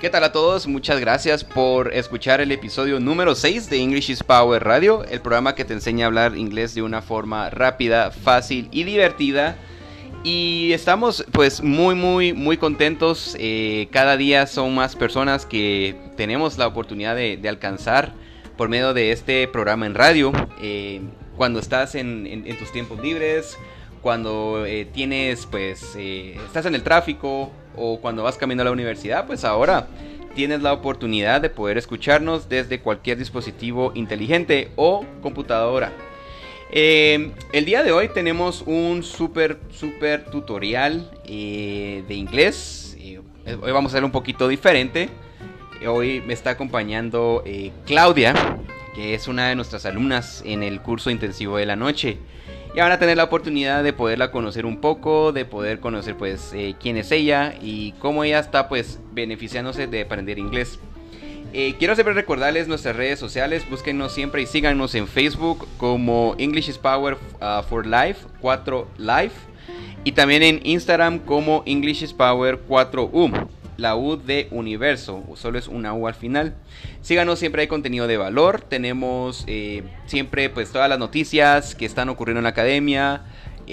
¿Qué 0.00 0.08
tal 0.08 0.24
a 0.24 0.32
todos? 0.32 0.66
Muchas 0.66 0.98
gracias 0.98 1.44
por 1.44 1.92
escuchar 1.92 2.40
el 2.40 2.50
episodio 2.52 2.98
número 3.00 3.34
6 3.34 3.68
de 3.68 3.82
English 3.82 4.10
is 4.10 4.22
Power 4.22 4.64
Radio, 4.64 5.04
el 5.04 5.20
programa 5.20 5.54
que 5.54 5.66
te 5.66 5.74
enseña 5.74 6.06
a 6.06 6.08
hablar 6.08 6.38
inglés 6.38 6.74
de 6.74 6.80
una 6.80 7.02
forma 7.02 7.50
rápida, 7.50 8.10
fácil 8.10 8.70
y 8.72 8.84
divertida. 8.84 9.58
Y 10.24 10.72
estamos 10.72 11.26
pues 11.32 11.62
muy 11.62 11.94
muy 11.94 12.32
muy 12.32 12.56
contentos. 12.56 13.36
Eh, 13.38 13.88
cada 13.92 14.16
día 14.16 14.46
son 14.46 14.74
más 14.74 14.96
personas 14.96 15.44
que 15.44 15.94
tenemos 16.16 16.56
la 16.56 16.66
oportunidad 16.66 17.14
de, 17.14 17.38
alcanzar 17.46 18.14
por 18.56 18.70
medio 18.70 18.94
de 18.94 19.12
este 19.12 19.48
programa 19.48 19.84
en 19.84 19.94
radio. 19.94 20.32
Eh, 20.62 21.02
cuando 21.36 21.60
estás 21.60 21.94
en, 21.94 22.42
tus 22.58 22.72
tiempos 22.72 23.00
libres, 23.00 23.58
cuando 24.00 24.64
eh, 24.64 24.86
tienes 24.86 25.44
pues 25.44 25.94
estás 25.94 26.64
en 26.64 26.74
el 26.74 26.82
tráfico 26.82 27.52
o 27.76 28.00
cuando 28.00 28.22
vas 28.22 28.36
camino 28.36 28.62
a 28.62 28.64
la 28.64 28.70
universidad, 28.70 29.26
pues 29.26 29.44
ahora 29.44 29.88
tienes 30.34 30.62
la 30.62 30.72
oportunidad 30.72 31.40
de 31.40 31.50
poder 31.50 31.78
escucharnos 31.78 32.48
desde 32.48 32.80
cualquier 32.80 33.18
dispositivo 33.18 33.92
inteligente 33.94 34.70
o 34.76 35.04
computadora. 35.22 35.92
Eh, 36.72 37.32
el 37.52 37.64
día 37.64 37.82
de 37.82 37.90
hoy 37.90 38.08
tenemos 38.08 38.62
un 38.64 39.02
súper, 39.02 39.58
súper 39.70 40.26
tutorial 40.26 41.10
eh, 41.24 42.04
de 42.06 42.14
inglés. 42.14 42.96
Eh, 43.00 43.20
hoy 43.60 43.72
vamos 43.72 43.92
a 43.92 43.96
hacer 43.96 44.04
un 44.04 44.12
poquito 44.12 44.46
diferente. 44.46 45.08
Hoy 45.86 46.22
me 46.26 46.34
está 46.34 46.50
acompañando 46.50 47.42
Claudia, 47.86 48.34
que 48.94 49.14
es 49.14 49.28
una 49.28 49.48
de 49.48 49.56
nuestras 49.56 49.86
alumnas 49.86 50.42
en 50.44 50.62
el 50.62 50.80
curso 50.80 51.10
intensivo 51.10 51.56
de 51.56 51.64
la 51.64 51.74
noche 51.74 52.18
y 52.74 52.80
van 52.80 52.92
a 52.92 52.98
tener 52.98 53.16
la 53.16 53.24
oportunidad 53.24 53.82
de 53.82 53.92
poderla 53.92 54.30
conocer 54.30 54.66
un 54.66 54.80
poco, 54.80 55.32
de 55.32 55.44
poder 55.44 55.80
conocer 55.80 56.16
pues 56.16 56.52
eh, 56.52 56.74
quién 56.80 56.96
es 56.96 57.10
ella 57.10 57.54
y 57.60 57.92
cómo 57.92 58.24
ella 58.24 58.38
está 58.38 58.68
pues 58.68 59.00
beneficiándose 59.12 59.86
de 59.86 60.02
aprender 60.02 60.38
inglés. 60.38 60.78
Eh, 61.52 61.74
quiero 61.78 61.96
siempre 61.96 62.14
recordarles 62.14 62.68
nuestras 62.68 62.94
redes 62.94 63.18
sociales, 63.18 63.68
búsquenos 63.68 64.12
siempre 64.12 64.42
y 64.42 64.46
síganos 64.46 64.94
en 64.94 65.08
Facebook 65.08 65.66
como 65.78 66.36
English 66.38 66.68
is 66.68 66.78
Power 66.78 67.14
uh, 67.40 67.62
for 67.68 67.84
Life 67.84 68.26
4 68.40 68.86
Life 68.98 69.34
y 70.04 70.12
también 70.12 70.44
en 70.44 70.60
Instagram 70.62 71.18
como 71.18 71.64
English 71.66 72.04
is 72.04 72.12
Power 72.12 72.58
4U 72.68 73.48
la 73.80 73.96
U 73.96 74.16
de 74.16 74.48
universo, 74.50 75.24
solo 75.34 75.58
es 75.58 75.68
una 75.68 75.94
U 75.94 76.06
al 76.06 76.14
final. 76.14 76.54
Síganos, 77.00 77.38
siempre 77.38 77.62
hay 77.62 77.68
contenido 77.68 78.06
de 78.06 78.16
valor, 78.16 78.60
tenemos 78.60 79.44
eh, 79.46 79.82
siempre 80.06 80.50
pues 80.50 80.70
todas 80.70 80.88
las 80.88 80.98
noticias 80.98 81.74
que 81.74 81.86
están 81.86 82.08
ocurriendo 82.08 82.40
en 82.40 82.44
la 82.44 82.50
academia, 82.50 83.22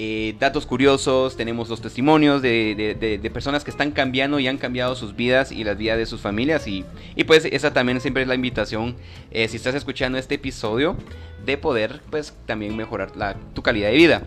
eh, 0.00 0.36
datos 0.38 0.64
curiosos, 0.64 1.36
tenemos 1.36 1.68
los 1.68 1.80
testimonios 1.80 2.40
de, 2.40 3.30
personas 3.34 3.64
que 3.64 3.70
están 3.72 3.90
cambiando 3.90 4.38
y 4.38 4.46
han 4.46 4.56
cambiado 4.56 4.94
sus 4.94 5.16
vidas 5.16 5.50
y 5.50 5.64
las 5.64 5.76
vidas 5.76 5.98
de 5.98 6.06
sus 6.06 6.20
familias 6.20 6.68
y, 6.68 6.84
pues 7.26 7.44
esa 7.46 7.72
también 7.72 8.00
siempre 8.00 8.22
es 8.22 8.28
la 8.28 8.36
invitación, 8.36 8.94
eh, 9.32 9.48
si 9.48 9.56
estás 9.56 9.74
escuchando 9.74 10.16
este 10.16 10.36
episodio, 10.36 10.96
de 11.44 11.58
poder 11.58 12.00
pues 12.10 12.32
también 12.46 12.76
mejorar 12.76 13.10
tu 13.54 13.62
calidad 13.62 13.88
de 13.88 13.96
vida. 13.96 14.22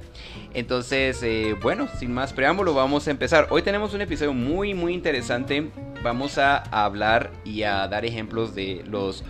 Entonces, 0.54 1.24
eh, 1.24 1.56
bueno, 1.62 1.88
sin 1.98 2.14
más 2.14 2.34
preámbulo, 2.34 2.74
vamos 2.74 3.08
a 3.08 3.12
empezar. 3.12 3.48
Hoy 3.50 3.62
tenemos 3.62 3.94
un 3.94 4.02
episodio 4.02 4.34
muy, 4.34 4.74
muy 4.74 4.94
interesante. 4.94 5.70
Vamos 6.04 6.38
a 6.38 6.58
hablar 6.58 7.32
y 7.46 7.64
a 7.64 7.88
dar 7.88 8.04
ejemplos 8.04 8.54
de 8.56 8.84
los 8.90 9.24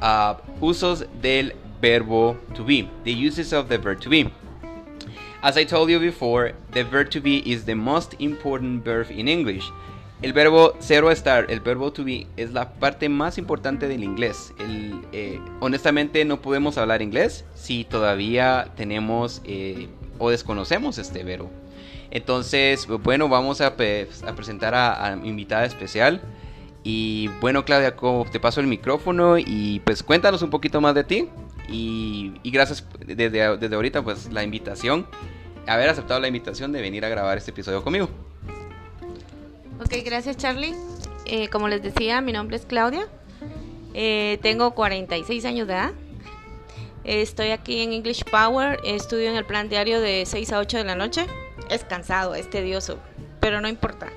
ah, 0.00 0.40
usos 0.60 1.06
del 1.20 1.54
verbo 1.82 2.36
to 2.54 2.64
be, 2.64 2.88
the 3.02 3.12
uses 3.12 3.52
of 3.52 3.68
the 3.68 3.78
verb 3.78 3.98
to 3.98 4.08
be. 4.08 4.30
As 5.40 5.56
I 5.56 5.64
told 5.64 5.88
you 5.88 6.00
before, 6.00 6.52
the 6.72 6.82
verb 6.82 7.10
to 7.10 7.20
be 7.20 7.48
is 7.48 7.64
the 7.64 7.76
most 7.76 8.14
important 8.18 8.84
verb 8.84 9.08
in 9.08 9.28
English. 9.28 9.70
El 10.20 10.32
verbo 10.32 10.74
zero 10.80 11.12
estar, 11.12 11.48
el 11.48 11.60
verbo 11.60 11.92
to 11.92 12.02
be, 12.02 12.26
es 12.36 12.50
la 12.50 12.70
parte 12.70 13.08
más 13.08 13.38
importante 13.38 13.86
del 13.86 14.02
inglés. 14.02 14.52
Eh, 14.58 15.40
honestamente 15.60 16.24
no 16.24 16.42
podemos 16.42 16.76
hablar 16.76 17.02
inglés 17.02 17.44
si 17.54 17.84
todavía 17.84 18.72
tenemos 18.74 19.40
eh, 19.44 19.86
o 20.18 20.30
desconocemos 20.30 20.98
este 20.98 21.22
verbo. 21.22 21.50
Entonces, 22.10 22.88
bueno, 22.88 23.28
vamos 23.28 23.60
a, 23.60 23.76
presentar 23.76 24.74
a, 24.74 25.14
mi 25.14 25.28
invitada 25.28 25.66
especial. 25.66 26.20
Y 26.82 27.28
bueno, 27.40 27.64
Claudia, 27.64 27.94
te 28.32 28.40
paso 28.40 28.60
el 28.60 28.66
micrófono 28.66 29.38
y 29.38 29.80
pues 29.84 30.02
cuéntanos 30.02 30.42
un 30.42 30.50
poquito 30.50 30.80
más 30.80 30.96
de 30.96 31.04
ti. 31.04 31.28
Y, 31.68 32.34
gracias 32.44 32.84
desde, 33.06 33.56
desde 33.58 33.74
ahorita, 33.74 34.02
pues 34.02 34.32
la 34.32 34.42
invitación, 34.42 35.06
haber 35.66 35.90
aceptado 35.90 36.18
la 36.20 36.28
invitación 36.28 36.72
de 36.72 36.80
venir 36.80 37.04
a 37.04 37.08
grabar 37.08 37.38
este 37.38 37.50
episodio 37.50 37.82
conmigo. 37.84 38.08
Ok, 39.80 39.94
gracias 40.04 40.36
Charlie. 40.36 40.74
Eh, 41.26 41.48
como 41.48 41.68
les 41.68 41.82
decía, 41.82 42.20
mi 42.20 42.32
nombre 42.32 42.56
es 42.56 42.64
Claudia. 42.64 43.06
Eh, 43.94 44.38
tengo 44.42 44.74
46 44.74 45.44
años 45.44 45.68
de 45.68 45.74
edad. 45.74 45.92
Estoy 47.04 47.50
aquí 47.50 47.80
en 47.80 47.92
English 47.92 48.24
Power, 48.24 48.80
estudio 48.84 49.30
en 49.30 49.36
el 49.36 49.44
plan 49.44 49.68
diario 49.68 50.00
de 50.00 50.24
6 50.26 50.52
a 50.52 50.58
8 50.58 50.78
de 50.78 50.84
la 50.84 50.94
noche. 50.94 51.26
Es 51.70 51.84
cansado, 51.84 52.34
es 52.34 52.50
tedioso, 52.50 52.98
pero 53.40 53.60
no 53.60 53.68
importa. 53.68 54.08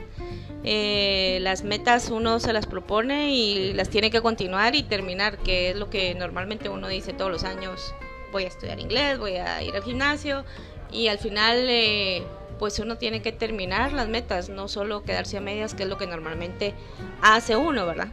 Eh, 0.63 1.39
las 1.41 1.63
metas 1.63 2.09
uno 2.09 2.39
se 2.39 2.53
las 2.53 2.67
propone 2.67 3.31
y 3.31 3.73
las 3.73 3.89
tiene 3.89 4.11
que 4.11 4.21
continuar 4.21 4.75
y 4.75 4.83
terminar, 4.83 5.37
que 5.39 5.71
es 5.71 5.75
lo 5.75 5.89
que 5.89 6.13
normalmente 6.13 6.69
uno 6.69 6.87
dice 6.87 7.13
todos 7.13 7.31
los 7.31 7.43
años. 7.43 7.95
Voy 8.31 8.43
a 8.43 8.47
estudiar 8.47 8.79
inglés, 8.79 9.17
voy 9.17 9.35
a 9.37 9.61
ir 9.63 9.75
al 9.75 9.83
gimnasio 9.83 10.45
y 10.91 11.07
al 11.07 11.17
final 11.17 11.65
eh, 11.67 12.23
pues 12.59 12.77
uno 12.79 12.97
tiene 12.97 13.21
que 13.21 13.31
terminar 13.31 13.91
las 13.91 14.07
metas, 14.07 14.49
no 14.49 14.67
solo 14.67 15.03
quedarse 15.03 15.37
a 15.37 15.41
medias, 15.41 15.73
que 15.73 15.83
es 15.83 15.89
lo 15.89 15.97
que 15.97 16.05
normalmente 16.05 16.75
hace 17.21 17.55
uno, 17.55 17.85
¿verdad? 17.85 18.09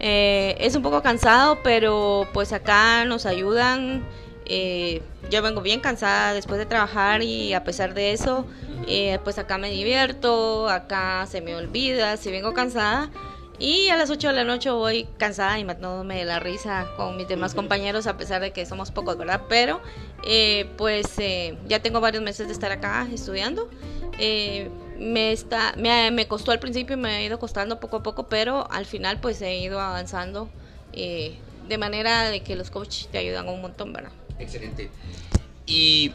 Eh, 0.00 0.56
es 0.58 0.74
un 0.74 0.82
poco 0.82 1.02
cansado, 1.02 1.58
pero 1.62 2.26
pues 2.32 2.52
acá 2.52 3.04
nos 3.04 3.24
ayudan. 3.24 4.04
Yo 5.30 5.42
vengo 5.42 5.60
bien 5.60 5.80
cansada 5.80 6.32
después 6.32 6.58
de 6.58 6.64
trabajar 6.64 7.22
y 7.22 7.52
a 7.52 7.64
pesar 7.64 7.92
de 7.92 8.12
eso, 8.12 8.46
eh, 8.86 9.18
pues 9.24 9.38
acá 9.38 9.58
me 9.58 9.70
divierto, 9.70 10.68
acá 10.68 11.26
se 11.26 11.40
me 11.40 11.56
olvida, 11.56 12.16
si 12.16 12.30
vengo 12.30 12.54
cansada. 12.54 13.10
Y 13.60 13.88
a 13.88 13.96
las 13.96 14.08
8 14.08 14.28
de 14.28 14.34
la 14.34 14.44
noche 14.44 14.70
voy 14.70 15.08
cansada 15.18 15.58
y 15.58 15.64
matándome 15.64 16.18
de 16.18 16.24
la 16.24 16.38
risa 16.38 16.86
con 16.96 17.16
mis 17.16 17.26
demás 17.26 17.54
compañeros, 17.54 18.06
a 18.06 18.16
pesar 18.16 18.40
de 18.40 18.52
que 18.52 18.64
somos 18.66 18.92
pocos, 18.92 19.18
¿verdad? 19.18 19.42
Pero 19.48 19.80
pues 20.76 21.16
ya 21.66 21.80
tengo 21.80 22.00
varios 22.00 22.22
meses 22.22 22.46
de 22.46 22.52
estar 22.52 22.70
acá 22.70 23.08
estudiando 23.12 23.68
me, 24.98 25.32
está, 25.32 25.74
me, 25.76 26.10
me, 26.10 26.26
costó 26.26 26.50
al 26.50 26.58
principio 26.58 26.96
y 26.96 26.98
me 26.98 27.10
ha 27.10 27.22
ido 27.22 27.38
costando 27.38 27.80
poco 27.80 27.98
a 27.98 28.02
poco, 28.02 28.28
pero 28.28 28.70
al 28.70 28.86
final 28.86 29.20
pues 29.20 29.40
he 29.42 29.58
ido 29.58 29.80
avanzando 29.80 30.48
eh, 30.92 31.36
de 31.68 31.78
manera 31.78 32.28
de 32.30 32.42
que 32.42 32.56
los 32.56 32.70
coaches 32.70 33.08
te 33.08 33.18
ayudan 33.18 33.48
un 33.48 33.60
montón, 33.60 33.92
¿verdad? 33.92 34.10
Excelente. 34.38 34.90
¿Y 35.66 36.12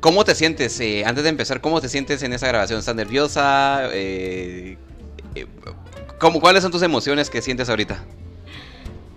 cómo 0.00 0.24
te 0.24 0.34
sientes? 0.34 0.78
Eh, 0.80 1.04
antes 1.06 1.24
de 1.24 1.30
empezar, 1.30 1.60
¿cómo 1.60 1.80
te 1.80 1.88
sientes 1.88 2.22
en 2.22 2.32
esa 2.32 2.48
grabación? 2.48 2.78
¿Estás 2.78 2.94
nerviosa? 2.94 3.88
Eh, 3.92 4.76
¿cómo, 6.18 6.40
¿Cuáles 6.40 6.62
son 6.62 6.72
tus 6.72 6.82
emociones 6.82 7.30
que 7.30 7.42
sientes 7.42 7.68
ahorita? 7.68 8.04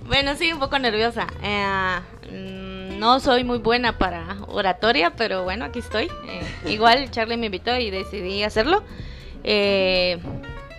Bueno, 0.07 0.35
sí, 0.35 0.51
un 0.51 0.59
poco 0.59 0.77
nerviosa. 0.77 1.27
No 3.01 3.19
soy 3.19 3.43
muy 3.43 3.57
buena 3.57 3.97
para 3.97 4.37
oratoria, 4.47 5.13
pero 5.17 5.43
bueno, 5.43 5.65
aquí 5.65 5.79
estoy. 5.79 6.03
Eh, 6.27 6.69
igual 6.69 7.09
Charlie 7.11 7.35
me 7.35 7.47
invitó 7.47 7.75
y 7.75 7.89
decidí 7.89 8.43
hacerlo. 8.43 8.83
Eh, 9.43 10.19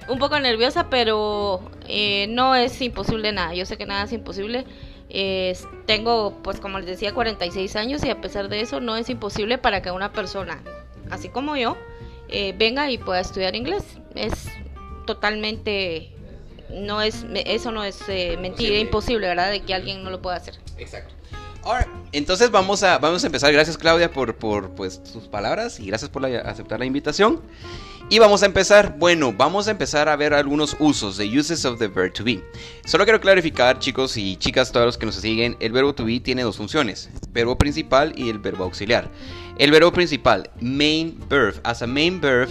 un 0.06 0.20
poco 0.20 0.38
nerviosa, 0.38 0.88
pero 0.88 1.69
eh, 1.88 2.28
no 2.28 2.54
es 2.54 2.80
imposible 2.80 3.32
nada. 3.32 3.54
Yo 3.54 3.66
sé 3.66 3.76
que 3.76 3.86
nada 3.86 4.04
es 4.04 4.12
imposible. 4.12 4.66
Tengo, 5.87 6.39
pues 6.43 6.61
como 6.61 6.78
les 6.78 6.87
decía, 6.87 7.12
46 7.12 7.77
años 7.77 8.05
y 8.05 8.11
a 8.11 8.21
pesar 8.21 8.49
de 8.49 8.61
eso 8.61 8.81
no 8.81 8.97
es 8.97 9.11
imposible 9.11 9.59
para 9.59 9.83
que 9.83 9.91
una 9.91 10.12
persona, 10.12 10.62
así 11.11 11.29
como 11.29 11.56
yo, 11.56 11.76
venga 12.56 12.91
y 12.91 12.99
pueda 12.99 13.20
estudiar 13.20 13.55
inglés. 13.55 13.85
Es 14.14 14.49
totalmente, 15.06 16.12
no 16.70 17.03
es, 17.03 17.26
eso 17.35 17.73
no 17.73 17.85
es 17.85 17.99
mentira, 18.38 18.79
imposible, 18.79 19.26
¿verdad? 19.29 19.50
De 19.50 19.61
que 19.61 19.75
alguien 19.75 20.03
no 20.03 20.11
lo 20.11 20.23
pueda 20.23 20.37
hacer. 20.37 20.59
Exacto. 20.79 21.15
Ahora, 21.65 21.87
entonces 22.11 22.50
vamos 22.50 22.82
a, 22.82 22.99
vamos 22.99 23.23
a 23.23 23.26
empezar. 23.26 23.53
Gracias 23.53 23.79
Claudia 23.79 24.11
por, 24.11 24.37
por 24.37 24.70
pues, 24.70 25.03
tus 25.03 25.29
palabras 25.29 25.79
y 25.79 25.87
gracias 25.87 26.11
por 26.11 26.25
aceptar 26.26 26.81
la 26.81 26.87
invitación. 26.87 27.41
Y 28.12 28.19
vamos 28.19 28.43
a 28.43 28.47
empezar, 28.47 28.99
bueno, 28.99 29.32
vamos 29.32 29.69
a 29.69 29.70
empezar 29.70 30.06
a 30.11 30.17
ver 30.17 30.35
algunos 30.35 30.76
usos 30.79 31.17
de 31.17 31.25
uses 31.26 31.64
of 31.64 31.79
the 31.79 31.88
verb 31.88 32.12
to 32.12 32.23
be. 32.23 32.44
Solo 32.85 33.05
quiero 33.05 33.19
clarificar, 33.19 33.79
chicos 33.79 34.19
y 34.19 34.37
chicas, 34.37 34.70
todos 34.70 34.85
los 34.85 34.99
que 34.99 35.06
nos 35.06 35.14
siguen, 35.14 35.56
el 35.61 35.73
verbo 35.73 35.94
to 35.94 36.05
be 36.05 36.20
tiene 36.20 36.43
dos 36.43 36.59
funciones, 36.59 37.09
verbo 37.31 37.56
principal 37.56 38.12
y 38.14 38.29
el 38.29 38.38
verbo 38.38 38.64
auxiliar. 38.64 39.11
El 39.56 39.70
verbo 39.70 39.91
principal, 39.94 40.50
main 40.61 41.19
verb, 41.31 41.59
as 41.64 41.81
a 41.81 41.87
main 41.87 42.20
verb, 42.20 42.50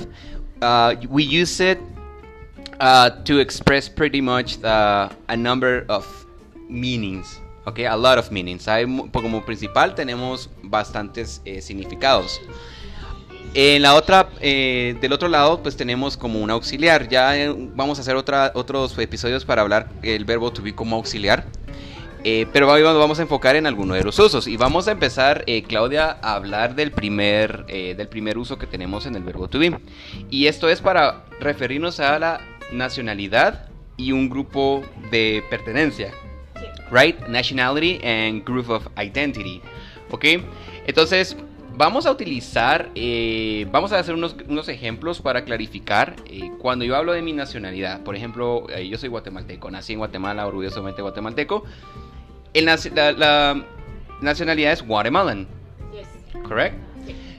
uh, 0.63 0.95
we 1.09 1.21
use 1.21 1.63
it 1.63 1.77
uh, 2.79 3.11
to 3.23 3.39
express 3.39 3.87
pretty 3.87 4.19
much 4.19 4.57
a 4.63 5.37
number 5.37 5.85
of 5.89 6.07
meanings. 6.69 7.39
Ok, 7.65 7.81
a 7.87 7.95
lot 7.95 8.17
of 8.17 8.31
meanings. 8.31 8.65
Como 9.11 9.45
principal 9.45 9.93
tenemos 9.93 10.49
bastantes 10.63 11.39
eh, 11.45 11.61
significados. 11.61 12.41
En 13.53 13.81
la 13.81 13.95
otra, 13.95 14.29
eh, 14.39 14.95
del 15.01 15.11
otro 15.11 15.27
lado, 15.27 15.61
pues 15.61 15.75
tenemos 15.75 16.15
como 16.15 16.39
un 16.39 16.49
auxiliar. 16.51 17.09
Ya 17.09 17.37
eh, 17.37 17.53
vamos 17.75 17.97
a 17.97 18.01
hacer 18.01 18.15
otra, 18.15 18.53
otros 18.55 18.97
episodios 18.97 19.43
para 19.43 19.61
hablar 19.61 19.89
el 20.03 20.23
verbo 20.23 20.53
to 20.53 20.61
be 20.61 20.73
como 20.73 20.95
auxiliar. 20.95 21.45
Eh, 22.23 22.45
pero 22.53 22.71
hoy 22.71 22.81
vamos 22.81 23.19
a 23.19 23.23
enfocar 23.23 23.57
en 23.57 23.67
alguno 23.67 23.93
de 23.93 24.05
los 24.05 24.17
usos. 24.19 24.47
Y 24.47 24.55
vamos 24.55 24.87
a 24.87 24.91
empezar, 24.91 25.43
Claudia, 25.67 26.17
a 26.21 26.35
hablar 26.35 26.75
del 26.75 26.91
primer, 26.91 27.65
del 27.65 28.07
primer 28.07 28.37
uso 28.37 28.57
que 28.57 28.67
tenemos 28.67 29.05
en 29.05 29.15
el 29.15 29.23
verbo 29.23 29.49
to 29.49 29.59
be. 29.59 29.77
Y 30.29 30.45
esto 30.45 30.69
es 30.69 30.79
para 30.79 31.25
referirnos 31.41 31.99
a 31.99 32.19
la 32.19 32.39
nacionalidad 32.71 33.67
y 33.97 34.13
un 34.13 34.29
grupo 34.29 34.81
de 35.09 35.43
pertenencia. 35.49 36.13
Right? 36.89 37.19
Nationality 37.27 37.99
and 38.01 38.45
group 38.45 38.69
of 38.69 38.87
identity. 38.97 39.61
¿Ok? 40.09 40.25
Entonces, 40.85 41.35
vamos 41.81 42.05
a 42.05 42.11
utilizar, 42.11 42.91
eh, 42.93 43.65
vamos 43.71 43.91
a 43.91 43.97
hacer 43.97 44.13
unos, 44.13 44.69
ejemplos 44.69 45.19
para 45.19 45.43
clarificar 45.43 46.15
eh, 46.27 46.51
cuando 46.59 46.85
yo 46.85 46.95
hablo 46.95 47.11
de 47.11 47.23
mi 47.23 47.33
nacionalidad. 47.33 48.03
Por 48.03 48.15
ejemplo, 48.15 48.67
eh, 48.69 48.87
yo 48.87 48.99
soy 48.99 49.09
guatemalteco, 49.09 49.71
nací 49.71 49.93
en 49.93 49.97
Guatemala, 49.97 50.45
orgullosamente 50.45 51.01
guatemalteco. 51.01 51.63
El, 52.53 52.65
la, 52.65 53.65
nacionalidad 54.21 54.73
es 54.73 54.85
Guatemalan. 54.85 55.47
Yes. 55.91 56.07
Correct? 56.43 56.75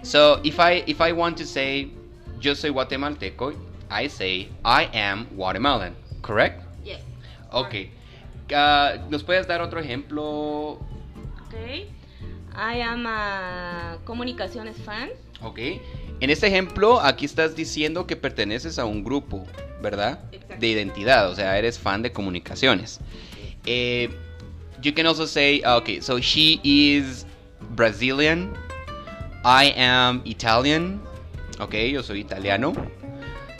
So, 0.02 0.40
if 0.42 0.58
I, 0.58 0.82
if 0.88 1.00
I 1.00 1.12
want 1.12 1.38
to 1.38 1.44
say 1.44 1.92
yo 2.40 2.56
soy 2.56 2.70
guatemalteco, 2.70 3.52
I 3.92 4.08
say 4.08 4.48
I 4.64 4.88
am 4.92 5.28
Guatemalan. 5.36 5.94
Correct? 6.20 6.60
Yes. 6.82 7.00
Ok. 7.52 7.74
Uh, 8.50 9.08
¿Nos 9.08 9.22
puedes 9.22 9.46
dar 9.46 9.60
otro 9.62 9.78
ejemplo? 9.78 10.80
Ok. 11.46 11.86
I 12.54 12.80
am 12.80 13.06
a 13.06 13.98
comunicaciones 14.04 14.76
fan. 14.76 15.10
Ok. 15.42 15.58
En 16.20 16.30
este 16.30 16.46
ejemplo, 16.46 17.00
aquí 17.00 17.24
estás 17.24 17.56
diciendo 17.56 18.06
que 18.06 18.16
perteneces 18.16 18.78
a 18.78 18.84
un 18.84 19.02
grupo, 19.02 19.44
¿verdad? 19.82 20.20
De 20.58 20.68
identidad, 20.68 21.30
o 21.30 21.34
sea, 21.34 21.58
eres 21.58 21.78
fan 21.78 22.02
de 22.02 22.12
comunicaciones. 22.12 23.00
Eh, 23.66 24.08
you 24.80 24.94
can 24.94 25.06
also 25.06 25.26
say, 25.26 25.62
ah, 25.64 25.76
okay, 25.76 26.00
so 26.00 26.18
she 26.18 26.60
is 26.62 27.26
Brazilian. 27.74 28.52
I 29.44 29.72
am 29.76 30.22
Italian. 30.24 31.02
Ok, 31.58 31.74
yo 31.90 32.02
soy 32.02 32.20
italiano. 32.20 32.72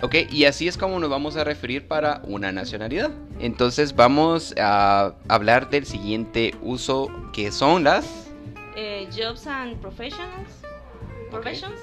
Ok, 0.02 0.16
y 0.30 0.44
así 0.44 0.66
es 0.66 0.76
como 0.76 0.98
nos 0.98 1.10
vamos 1.10 1.36
a 1.36 1.44
referir 1.44 1.86
para 1.86 2.22
una 2.24 2.50
nacionalidad. 2.52 3.10
Entonces 3.38 3.94
vamos 3.94 4.54
a 4.58 5.14
hablar 5.28 5.70
del 5.70 5.86
siguiente 5.86 6.54
uso 6.60 7.08
que 7.32 7.52
son 7.52 7.84
las 7.84 8.31
jobs 9.14 9.46
and 9.46 9.80
professionals. 9.80 10.48
Professions. 11.30 11.78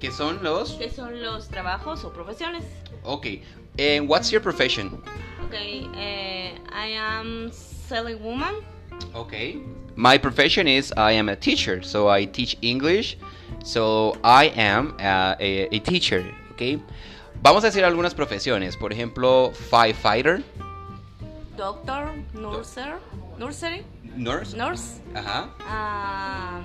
¿Qué 0.00 0.10
son 0.10 0.42
los? 0.42 0.76
¿Qué 0.76 0.90
son 0.90 1.22
los 1.22 1.48
trabajos 1.48 2.04
o 2.04 2.10
profesiones? 2.10 2.64
Ok. 3.04 3.42
And 3.78 4.08
what's 4.08 4.30
your 4.30 4.40
profession? 4.40 5.02
Okay. 5.46 5.84
Uh, 5.92 6.58
I 6.72 6.86
am 6.86 7.50
selling 7.52 8.22
woman. 8.22 8.54
Okay. 9.14 9.58
My 9.96 10.16
profession 10.16 10.66
is 10.66 10.92
I 10.96 11.12
am 11.12 11.28
a 11.28 11.36
teacher, 11.36 11.82
so 11.82 12.08
I 12.08 12.24
teach 12.24 12.56
English. 12.62 13.18
So 13.62 14.16
I 14.24 14.46
am 14.56 14.94
a, 14.98 15.36
a, 15.38 15.68
a 15.74 15.78
teacher. 15.80 16.24
Okay. 16.52 16.80
Vamos 17.42 17.64
a 17.64 17.66
decir 17.66 17.84
algunas 17.84 18.14
profesiones. 18.14 18.76
Por 18.76 18.92
ejemplo, 18.92 19.52
firefighter. 19.52 20.42
Doctor, 21.56 22.12
nurser, 22.32 22.98
nursery. 23.38 23.84
Nurse. 24.16 24.56
Nurse. 24.56 25.00
Ajá. 25.14 25.50
Um, 25.60 26.64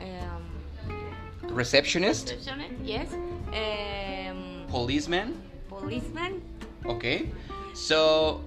um, 0.00 1.56
receptionist. 1.56 2.30
Receptionist, 2.30 2.84
yes. 2.84 3.08
Um, 3.12 4.66
policeman. 4.70 5.34
Policeman. 5.68 6.42
Ok. 6.84 7.04
So, 7.74 8.40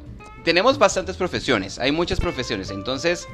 tenemos 0.44 0.77
bastantes 0.77 1.18
profesiones. 1.18 1.80
Hay 1.80 1.92
muchas 1.92 2.19
profesiones. 2.19 2.69
Entonces, 2.71 3.27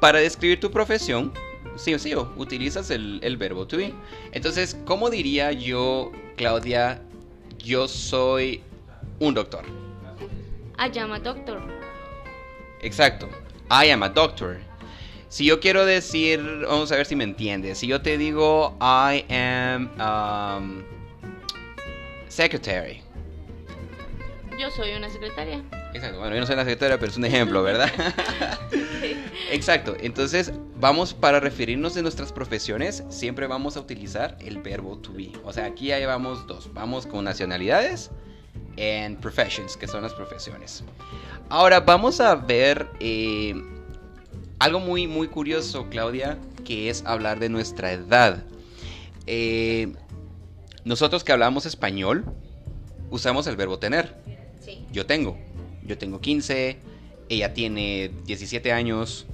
para 0.00 0.18
describir 0.18 0.60
tu 0.60 0.70
profesión, 0.70 1.32
sí 1.76 1.94
o 1.94 1.98
sí, 1.98 2.14
utilizas 2.36 2.90
el, 2.90 3.20
el 3.22 3.36
verbo 3.36 3.66
to 3.66 3.78
be. 3.78 3.94
Entonces, 4.32 4.76
¿cómo 4.84 5.10
diría 5.10 5.52
yo, 5.52 6.12
Claudia, 6.36 7.00
yo 7.58 7.88
soy 7.88 8.62
un 9.18 9.34
doctor? 9.34 9.64
I 10.78 10.98
am 10.98 11.12
a 11.12 11.18
doctor. 11.18 11.60
Exacto. 12.82 13.28
I 13.70 13.90
am 13.90 14.02
a 14.02 14.08
doctor. 14.08 14.58
Si 15.28 15.44
yo 15.44 15.60
quiero 15.60 15.86
decir, 15.86 16.40
vamos 16.66 16.90
a 16.90 16.96
ver 16.96 17.06
si 17.06 17.14
me 17.14 17.22
entiendes. 17.22 17.78
Si 17.78 17.86
yo 17.86 18.02
te 18.02 18.18
digo 18.18 18.76
I 18.80 19.24
am 19.32 19.90
um, 20.00 20.82
secretary. 22.28 23.00
Yo 24.58 24.70
soy 24.72 24.92
una 24.94 25.08
secretaria. 25.08 25.62
Exacto. 25.94 26.18
Bueno, 26.18 26.34
yo 26.34 26.40
no 26.40 26.46
soy 26.46 26.54
una 26.54 26.64
secretaria, 26.64 26.98
pero 26.98 27.12
es 27.12 27.16
un 27.16 27.24
ejemplo, 27.24 27.62
¿verdad? 27.62 27.90
Exacto. 29.52 29.96
Entonces, 30.00 30.52
vamos 30.76 31.14
para 31.14 31.38
referirnos 31.38 31.94
de 31.94 32.02
nuestras 32.02 32.32
profesiones, 32.32 33.04
siempre 33.08 33.46
vamos 33.46 33.76
a 33.76 33.80
utilizar 33.80 34.36
el 34.40 34.60
verbo 34.60 34.98
to 34.98 35.12
be. 35.12 35.32
O 35.44 35.52
sea, 35.52 35.66
aquí 35.66 35.86
ya 35.86 35.98
llevamos 35.98 36.46
dos. 36.48 36.72
Vamos 36.74 37.06
con 37.06 37.24
nacionalidades 37.24 38.10
and 38.78 39.18
professions, 39.18 39.76
que 39.76 39.86
son 39.86 40.02
las 40.02 40.14
profesiones. 40.14 40.84
Ahora 41.48 41.80
vamos 41.80 42.20
a 42.20 42.34
ver 42.34 42.88
eh, 43.00 43.54
algo 44.58 44.80
muy, 44.80 45.06
muy 45.06 45.28
curioso, 45.28 45.88
Claudia, 45.90 46.38
que 46.64 46.90
es 46.90 47.04
hablar 47.04 47.40
de 47.40 47.48
nuestra 47.48 47.92
edad. 47.92 48.44
Eh, 49.26 49.92
nosotros 50.84 51.24
que 51.24 51.32
hablamos 51.32 51.66
español, 51.66 52.24
usamos 53.10 53.46
el 53.46 53.56
verbo 53.56 53.78
tener. 53.78 54.16
Sí. 54.60 54.84
Yo 54.92 55.06
tengo. 55.06 55.38
Yo 55.84 55.98
tengo 55.98 56.20
15, 56.20 56.78
ella 57.28 57.54
tiene 57.54 58.10
17 58.26 58.72
años. 58.72 59.26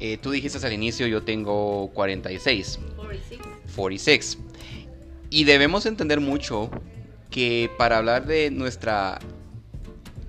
Eh, 0.00 0.16
tú 0.16 0.30
dijiste 0.30 0.64
al 0.64 0.72
inicio, 0.72 1.06
yo 1.06 1.22
tengo 1.22 1.90
46. 1.94 2.78
46. 2.96 3.40
46. 3.74 4.38
Y 5.30 5.44
debemos 5.44 5.86
entender 5.86 6.20
mucho 6.20 6.70
que 7.30 7.70
para 7.78 7.98
hablar 7.98 8.26
de 8.26 8.50
nuestra 8.50 9.18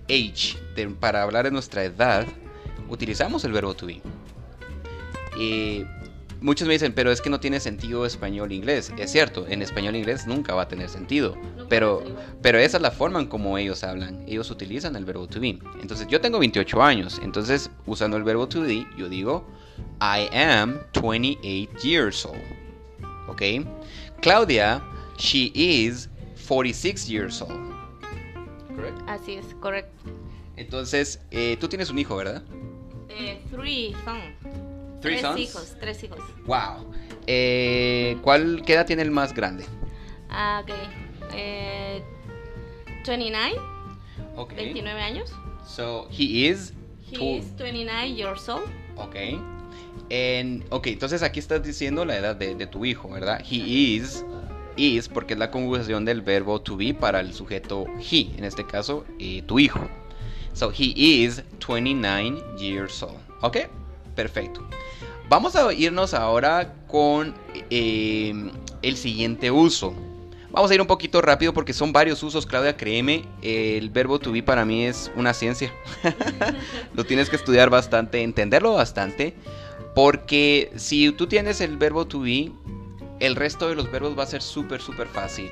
age, 0.10 0.58
para 1.00 1.24
hablar 1.24 1.46
de 1.46 1.52
nuestra 1.52 1.84
edad, 1.84 2.26
utilizamos 2.90 3.44
el 3.46 3.52
verbo 3.52 3.74
to 3.76 3.86
be. 3.86 4.02
Y 5.38 5.86
muchos 6.42 6.68
me 6.68 6.74
dicen, 6.74 6.94
pero 6.94 7.12
es 7.12 7.22
que 7.22 7.30
no 7.30 7.40
tiene 7.40 7.60
sentido 7.60 8.06
español 8.06 8.52
inglés. 8.52 8.92
Es 8.98 9.12
cierto, 9.12 9.46
en 9.48 9.62
español 9.62 9.96
inglés 9.96 10.28
nunca 10.28 10.54
va 10.54 10.64
a 10.64 10.68
tener 10.68 10.90
sentido. 10.90 11.38
Pero, 11.70 12.04
pero 12.42 12.58
esa 12.58 12.78
es 12.78 12.84
la 12.84 12.92
forma 12.92 13.20
en 13.20 13.28
como 13.28 13.58
ellos 13.58 13.84
hablan. 13.84 14.24
Ellos 14.28 14.50
utilizan 14.52 14.96
el 14.96 15.06
verbo 15.06 15.28
to 15.28 15.40
be. 15.40 15.60
Entonces, 15.82 16.08
yo 16.08 16.20
tengo 16.20 16.40
28 16.40 16.82
años. 16.82 17.20
Entonces, 17.24 17.70
usando 17.86 18.18
el 18.18 18.24
verbo 18.24 18.48
to 18.48 18.62
be, 18.62 18.86
yo 18.98 19.08
digo, 19.08 19.46
I 20.02 20.30
am 20.36 20.80
28 20.94 21.70
years 21.84 22.26
old. 22.26 22.42
¿Ok? 23.28 23.42
Claudia, 24.22 24.82
she 25.18 25.52
is 25.54 26.10
46 26.50 27.08
years 27.08 27.42
old. 27.44 27.72
Así 29.08 29.36
es, 29.36 29.46
correcto. 29.60 29.94
Entonces, 30.58 31.22
eh, 31.30 31.58
tú 31.60 31.68
tienes 31.68 31.92
un 31.92 32.00
hijo, 32.00 32.16
¿verdad? 32.16 32.42
Eh, 33.08 33.40
three 33.52 33.96
sons. 34.04 35.00
tres 35.00 35.24
hijos, 35.38 35.76
tres 35.80 36.04
hijos. 36.04 36.20
Wow. 36.48 36.92
Eh, 37.28 38.18
¿Cuál, 38.24 38.64
qué 38.66 38.74
edad 38.74 38.88
tiene 38.88 39.04
el 39.04 39.12
más 39.12 39.32
grande? 39.36 39.64
Ah, 40.32 40.64
ok. 40.64 40.74
Eh, 41.36 42.04
29. 43.06 43.56
Ok. 44.36 44.56
29 44.56 45.02
años. 45.02 45.32
So, 45.68 46.08
he 46.10 46.48
is... 46.48 46.74
He 47.12 47.38
is 47.38 47.56
29 47.58 48.16
years 48.16 48.50
old. 48.50 48.66
Ok. 48.96 49.16
En, 50.10 50.66
ok, 50.72 50.88
entonces 50.88 51.22
aquí 51.22 51.40
estás 51.40 51.62
diciendo 51.62 52.06
la 52.06 52.18
edad 52.18 52.36
de, 52.36 52.56
de 52.56 52.66
tu 52.66 52.86
hijo, 52.86 53.08
¿verdad? 53.10 53.40
He 53.42 53.58
is 53.58 54.26
is 54.80 55.08
porque 55.08 55.34
es 55.34 55.40
la 55.40 55.52
conjugación 55.52 56.06
del 56.06 56.22
verbo 56.22 56.62
to 56.62 56.78
be 56.78 56.94
para 56.94 57.20
el 57.20 57.34
sujeto 57.34 57.86
he, 58.00 58.32
en 58.38 58.44
este 58.44 58.66
caso 58.66 59.06
eh, 59.20 59.44
tu 59.46 59.60
hijo. 59.60 59.82
So 60.54 60.72
he 60.72 60.94
is 60.96 61.44
29 61.60 62.58
years 62.58 63.02
old. 63.04 63.20
¿Ok? 63.42 63.58
Perfecto. 64.16 64.68
Vamos 65.30 65.56
a 65.56 65.72
irnos 65.74 66.14
ahora 66.14 66.74
con 66.88 67.36
eh, 67.70 68.34
el 68.82 68.98
siguiente 68.98 69.52
uso. 69.52 69.94
Vamos 70.52 70.72
a 70.72 70.74
ir 70.74 70.82
un 70.82 70.88
poquito 70.88 71.22
rápido 71.22 71.54
porque 71.54 71.74
son 71.74 71.94
varios 71.94 72.24
usos, 72.24 72.48
Claudia, 72.48 72.76
créeme, 72.76 73.24
el 73.44 73.92
verbo 73.92 74.18
to 74.18 74.32
be 74.32 74.42
para 74.42 74.66
mí 74.66 74.86
es 74.86 75.12
una 75.16 75.36
ciencia. 75.36 75.72
Lo 76.96 77.06
tienes 77.06 77.30
que 77.30 77.36
estudiar 77.36 77.70
bastante, 77.70 78.24
entenderlo 78.24 78.74
bastante, 78.74 79.36
porque 79.94 80.72
si 80.76 81.12
tú 81.12 81.28
tienes 81.28 81.62
el 81.62 81.78
verbo 81.78 82.08
to 82.08 82.22
be, 82.22 82.52
el 83.20 83.36
resto 83.36 83.70
de 83.70 83.76
los 83.76 83.92
verbos 83.92 84.18
va 84.18 84.24
a 84.24 84.28
ser 84.28 84.42
súper, 84.42 84.82
súper 84.82 85.08
fácil. 85.08 85.50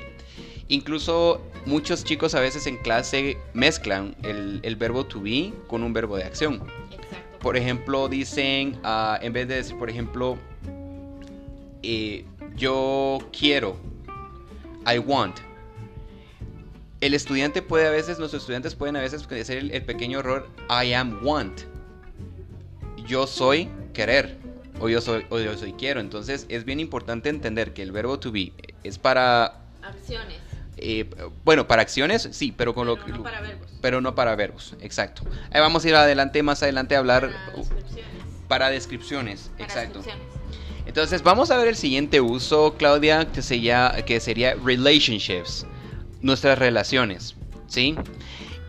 Incluso 0.68 1.40
muchos 1.64 2.04
chicos 2.04 2.34
a 2.34 2.40
veces 2.40 2.66
en 2.66 2.76
clase 2.76 3.38
mezclan 3.54 4.14
el, 4.22 4.76
verbo 4.76 5.04
to 5.06 5.20
be 5.20 5.52
con 5.66 5.82
un 5.82 5.92
verbo 5.92 6.16
de 6.16 6.24
acción. 6.24 6.62
Por 7.40 7.56
ejemplo, 7.56 8.08
dicen, 8.08 8.78
ah, 8.84 9.18
en 9.22 9.32
vez 9.32 9.48
de 9.48 9.56
decir, 9.56 9.78
por 9.78 9.88
ejemplo, 9.88 10.36
eh, 11.82 12.24
yo 12.56 13.18
quiero. 13.38 13.76
I 14.86 14.98
want. 14.98 15.36
El 17.00 17.14
estudiante 17.14 17.62
puede 17.62 17.86
a 17.86 17.90
veces, 17.90 18.18
los 18.18 18.34
estudiantes 18.34 18.74
pueden 18.74 18.96
a 18.96 19.00
veces 19.00 19.24
hacer 19.24 19.58
el, 19.58 19.70
el 19.70 19.84
pequeño 19.84 20.18
error 20.18 20.48
I 20.68 20.92
am 20.92 21.24
want. 21.24 21.62
Yo 23.06 23.26
soy 23.26 23.70
querer 23.94 24.36
o 24.80 24.88
yo 24.88 25.00
soy 25.00 25.24
o 25.30 25.38
yo 25.38 25.56
soy 25.56 25.72
quiero. 25.74 26.00
Entonces 26.00 26.46
es 26.48 26.64
bien 26.64 26.80
importante 26.80 27.28
entender 27.28 27.72
que 27.72 27.82
el 27.82 27.92
verbo 27.92 28.18
to 28.18 28.32
be 28.32 28.52
es 28.84 28.98
para 28.98 29.62
Acciones. 29.82 30.36
eh, 30.76 31.08
bueno, 31.44 31.66
para 31.66 31.82
acciones 31.82 32.28
sí, 32.32 32.52
pero 32.56 32.74
con 32.74 32.86
Pero 32.86 33.06
lo 33.06 33.16
no 33.16 33.22
para 33.22 33.40
verbos. 33.40 33.68
pero 33.80 34.00
no 34.00 34.14
para 34.14 34.34
verbos, 34.36 34.74
exacto. 34.80 35.22
Ahí 35.50 35.60
vamos 35.60 35.84
a 35.84 35.88
ir 35.88 35.94
adelante 35.94 36.42
más 36.42 36.62
adelante 36.62 36.94
a 36.96 36.98
hablar 37.00 37.30
Para 37.30 37.50
descripciones. 37.56 38.04
para 38.48 38.70
descripciones, 38.70 39.50
Para 39.52 39.64
exacto. 39.64 39.98
descripciones. 40.00 40.38
Entonces 40.86 41.22
vamos 41.22 41.50
a 41.50 41.58
ver 41.58 41.68
el 41.68 41.76
siguiente 41.76 42.20
uso, 42.20 42.74
Claudia, 42.78 43.30
que, 43.32 43.42
sería, 43.42 43.94
que 44.06 44.20
sería 44.20 44.54
relationships, 44.54 45.66
nuestras 46.22 46.58
relaciones, 46.58 47.34
¿sí? 47.66 47.94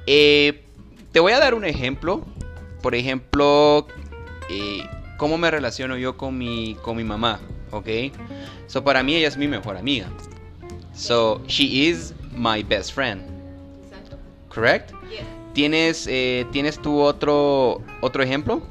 Eh, 0.06 0.66
te 1.14 1.20
voy 1.22 1.32
a 1.32 1.40
dar 1.40 1.54
un 1.54 1.64
ejemplo, 1.64 2.26
por 2.82 2.94
ejemplo, 2.94 3.88
eh, 4.50 4.84
cómo 5.20 5.38
me 5.38 5.52
relaciono 5.52 5.98
yo 5.98 6.18
con 6.18 6.36
mi, 6.38 6.76
con 6.82 6.98
mi 6.98 7.04
mamá, 7.04 7.40
¿ok? 7.72 7.88
So 8.68 8.84
para 8.84 9.04
mí 9.04 9.16
ella 9.16 9.28
es 9.28 9.38
mi 9.38 9.48
mejor 9.48 9.78
amiga. 9.78 10.08
So 10.96 11.42
she 11.46 11.88
is 11.90 12.14
my 12.34 12.64
best 12.64 12.94
friend, 12.94 13.22
Exacto. 13.84 14.18
correct? 14.50 14.92
Yes. 15.12 15.26
¿Tienes, 15.54 16.08
eh, 16.08 16.48
¿tienes 16.52 16.80
tú 16.80 17.02
otro, 17.02 17.82
otro 18.02 18.24
ejemplo? 18.24 18.62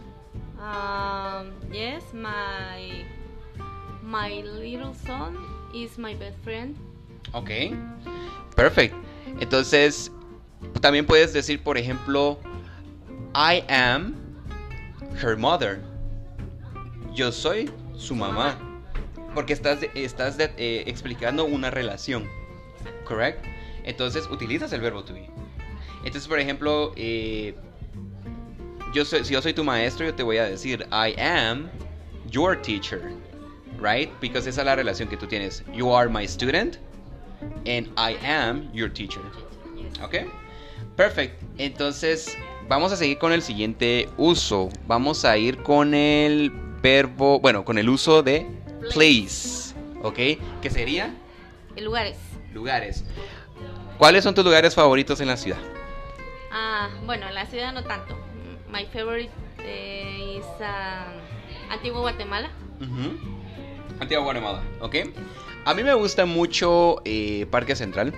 Um, 0.58 1.50
yes, 1.70 2.02
my 2.12 3.04
my 4.02 4.42
little 4.42 4.94
son 5.06 5.36
is 5.74 5.98
my 5.98 6.14
best 6.14 6.38
friend. 6.42 6.74
Ok, 7.34 7.50
perfect. 8.56 8.94
Entonces, 9.40 10.10
también 10.80 11.04
puedes 11.04 11.34
decir, 11.34 11.62
por 11.62 11.76
ejemplo, 11.76 12.38
I 13.34 13.62
am 13.68 14.14
her 15.22 15.36
mother. 15.36 15.80
Yo 17.18 17.32
soy 17.32 17.68
su 17.96 18.14
mamá. 18.14 18.56
Porque 19.34 19.52
estás, 19.52 19.80
estás 19.96 20.36
eh, 20.38 20.84
explicando 20.86 21.44
una 21.46 21.68
relación, 21.68 22.28
¿correct? 23.04 23.44
Entonces, 23.82 24.28
utilizas 24.30 24.72
el 24.72 24.80
verbo 24.80 25.02
to 25.02 25.14
be. 25.14 25.28
Entonces, 26.04 26.28
por 26.28 26.38
ejemplo, 26.38 26.92
eh, 26.94 27.56
yo 28.94 29.04
soy, 29.04 29.24
si 29.24 29.34
yo 29.34 29.42
soy 29.42 29.52
tu 29.52 29.64
maestro, 29.64 30.06
yo 30.06 30.14
te 30.14 30.22
voy 30.22 30.36
a 30.36 30.44
decir, 30.44 30.86
I 30.92 31.20
am 31.20 31.68
your 32.30 32.56
teacher, 32.62 33.12
right? 33.80 34.08
Because 34.20 34.48
esa 34.48 34.60
es 34.60 34.66
la 34.66 34.76
relación 34.76 35.08
que 35.08 35.16
tú 35.16 35.26
tienes. 35.26 35.64
You 35.74 35.92
are 35.92 36.08
my 36.08 36.24
student 36.24 36.76
and 37.66 37.88
I 37.98 38.16
am 38.24 38.72
your 38.72 38.88
teacher. 38.88 39.22
¿Ok? 40.04 40.18
Perfect. 40.94 41.42
Entonces, 41.58 42.38
vamos 42.68 42.92
a 42.92 42.96
seguir 42.96 43.18
con 43.18 43.32
el 43.32 43.42
siguiente 43.42 44.08
uso. 44.16 44.68
Vamos 44.86 45.24
a 45.24 45.36
ir 45.36 45.60
con 45.64 45.94
el 45.94 46.67
verbo, 46.82 47.40
bueno, 47.40 47.64
con 47.64 47.78
el 47.78 47.88
uso 47.88 48.22
de 48.22 48.46
place. 48.92 49.74
¿Ok? 50.02 50.16
¿Qué 50.62 50.70
sería? 50.70 51.14
Lugares. 51.76 52.16
Lugares. 52.52 53.04
¿Cuáles 53.98 54.24
son 54.24 54.34
tus 54.34 54.44
lugares 54.44 54.74
favoritos 54.74 55.20
en 55.20 55.28
la 55.28 55.36
ciudad? 55.36 55.58
Ah, 56.52 56.88
bueno, 57.04 57.28
en 57.28 57.34
la 57.34 57.46
ciudad 57.46 57.72
no 57.72 57.82
tanto. 57.84 58.16
My 58.70 58.86
favorite 58.86 59.30
eh, 59.64 60.38
is 60.38 60.44
um, 60.60 61.70
Antiguo 61.70 62.00
Guatemala. 62.00 62.50
Ujú. 62.80 63.18
Antigua 64.00 64.22
Guatemala, 64.22 64.62
¿ok? 64.80 64.94
A 65.64 65.74
mí 65.74 65.82
me 65.82 65.94
gusta 65.94 66.26
mucho 66.26 67.02
eh, 67.04 67.46
Parque 67.50 67.74
Central. 67.74 68.14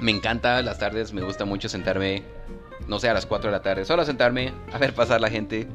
Me 0.00 0.10
encanta 0.10 0.62
las 0.62 0.78
tardes, 0.78 1.12
me 1.12 1.22
gusta 1.22 1.44
mucho 1.44 1.68
sentarme, 1.68 2.22
no 2.86 2.98
sé, 2.98 3.08
a 3.08 3.14
las 3.14 3.26
4 3.26 3.50
de 3.50 3.56
la 3.56 3.62
tarde, 3.62 3.84
solo 3.84 4.04
sentarme 4.04 4.52
a 4.72 4.78
ver 4.78 4.94
pasar 4.94 5.20
la 5.20 5.28
gente. 5.28 5.68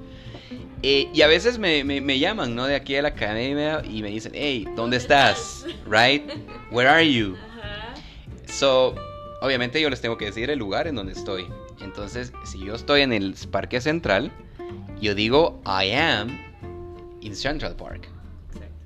Eh, 0.84 1.10
y 1.14 1.22
a 1.22 1.28
veces 1.28 1.58
me, 1.58 1.84
me- 1.84 2.02
me 2.02 2.20
llaman, 2.20 2.56
¿no? 2.56 2.66
De 2.66 2.76
aquí 2.76 2.96
a 2.98 3.02
la 3.02 3.08
academia 3.10 3.82
y 3.90 4.02
me 4.02 4.10
dicen, 4.10 4.34
hey, 4.36 4.68
¿dónde 4.76 4.98
estás? 4.98 5.66
Right? 5.86 6.24
Where 6.72 6.90
are 6.90 7.10
you? 7.10 7.38
So, 8.48 8.94
obviamente 9.42 9.80
yo 9.82 9.90
les 9.90 10.02
tengo 10.02 10.18
que 10.18 10.26
decir 10.26 10.50
el 10.50 10.60
lugar 10.60 10.88
en 10.88 10.96
donde 10.96 11.14
estoy. 11.14 11.48
Entonces, 11.80 12.34
si 12.44 12.60
yo 12.60 12.76
estoy 12.76 13.02
en 13.02 13.14
el 13.14 13.34
Parque 13.50 13.80
Central, 13.80 14.30
yo 15.00 15.16
digo, 15.16 15.62
I 15.66 15.92
am 15.92 16.38
in 17.22 17.36
Central 17.36 17.76
Park 17.76 18.08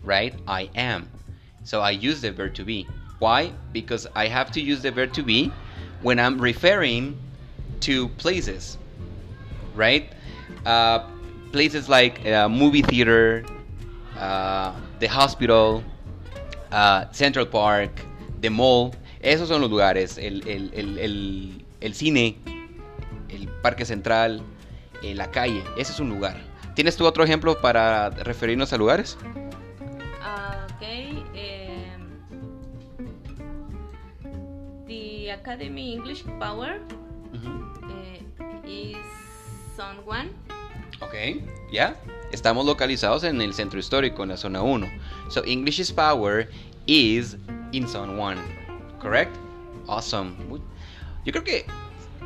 right? 0.04 0.34
I 0.48 0.70
am. 0.76 1.10
So 1.66 1.82
I 1.82 1.92
use 1.92 2.22
the 2.22 2.32
verb 2.32 2.54
to 2.54 2.64
be. 2.64 2.88
Why? 3.20 3.52
Because 3.74 4.08
I 4.16 4.28
have 4.30 4.52
to 4.52 4.62
use 4.62 4.82
the 4.82 4.92
verb 4.92 5.12
to 5.14 5.24
be 5.24 5.52
when 6.02 6.18
I'm 6.18 6.40
referring 6.40 7.18
to 7.82 8.08
places, 8.18 8.78
right? 9.76 10.14
Uh, 10.66 11.00
places 11.52 11.88
like 11.90 12.20
uh, 12.26 12.48
movie 12.50 12.82
theater, 12.82 13.44
uh, 14.20 14.72
the 15.00 15.08
hospital, 15.08 15.84
uh, 16.72 17.06
Central 17.12 17.46
Park, 17.46 17.92
the 18.42 18.50
mall. 18.50 18.92
Esos 19.22 19.48
son 19.48 19.62
los 19.62 19.70
lugares. 19.70 20.18
El, 20.18 20.48
el- 20.48 20.72
el- 20.74 21.00
el- 21.00 21.66
el 21.82 21.94
cine, 21.94 22.38
el 23.30 23.48
parque 23.62 23.86
central, 23.86 24.42
eh, 25.04 25.14
la 25.16 25.30
calle. 25.32 25.64
Ese 25.78 25.92
es 25.92 26.00
un 26.00 26.10
lugar. 26.10 26.38
¿Tienes 26.76 26.96
tú 26.96 27.06
otro 27.06 27.24
ejemplo 27.24 27.60
para 27.60 28.10
referirnos 28.12 28.72
a 28.74 28.78
lugares? 28.78 29.18
Ah, 30.22 30.68
ok. 30.76 30.84
em, 31.34 32.08
the 34.88 35.32
Academy 35.32 35.94
English 35.96 36.24
Power 36.40 36.80
eh, 37.90 38.22
is 38.66 38.98
Zone 39.76 40.00
One. 40.06 40.30
Ok, 41.00 41.14
ya. 41.72 41.96
Estamos 42.32 42.66
localizados 42.66 43.24
en 43.24 43.42
el 43.42 43.54
centro 43.54 43.80
histórico, 43.80 44.24
en 44.24 44.30
la 44.30 44.38
zona 44.38 44.62
1. 44.62 44.88
So 45.30 45.44
English 45.46 45.80
is 45.80 45.92
power 45.92 46.50
is 46.86 47.38
in 47.72 47.88
zone 47.88 48.20
1. 48.20 48.42
Correct? 49.00 49.36
Awesome. 49.88 50.36
Yo 51.26 51.32
creo 51.32 51.44
que 51.44 51.66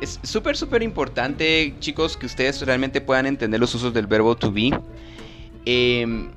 es 0.00 0.18
súper, 0.22 0.56
súper 0.56 0.82
importante, 0.82 1.74
chicos, 1.78 2.16
que 2.16 2.26
ustedes 2.26 2.60
realmente 2.62 3.00
puedan 3.00 3.26
entender 3.26 3.60
los 3.60 3.74
usos 3.74 3.94
del 3.94 4.06
verbo 4.06 4.36
to 4.36 4.50
be. 4.50 4.70
Em, 5.64 6.32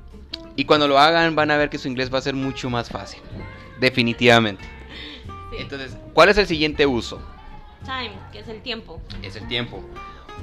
y 0.54 0.64
cuando 0.64 0.86
lo 0.86 0.98
hagan 0.98 1.34
van 1.34 1.50
a 1.50 1.56
ver 1.56 1.68
que 1.68 1.78
su 1.78 1.88
inglés 1.88 2.12
va 2.12 2.18
a 2.18 2.22
ser 2.22 2.34
mucho 2.34 2.70
más 2.70 2.88
fácil. 2.88 3.20
Definitivamente. 3.80 4.62
Sí. 5.50 5.56
Entonces, 5.58 5.96
¿cuál 6.14 6.28
es 6.28 6.38
el 6.38 6.46
siguiente 6.46 6.86
uso? 6.86 7.20
Time, 7.84 8.12
que 8.32 8.40
es 8.40 8.48
el 8.48 8.62
tiempo. 8.62 9.00
Es 9.22 9.36
el 9.36 9.48
tiempo. 9.48 9.82